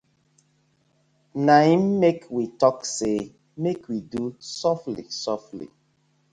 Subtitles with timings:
[1.45, 3.19] Na im mek we tok say
[3.61, 4.23] mek we do
[4.59, 5.67] sofly sofly.